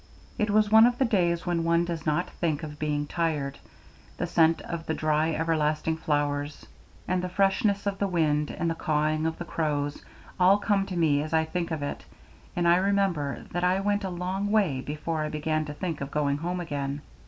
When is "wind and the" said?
8.07-8.73